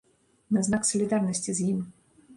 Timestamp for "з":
1.61-1.69